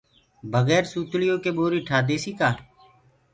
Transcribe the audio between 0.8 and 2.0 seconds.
سوتݪيو ڪي ٻوري ٺآ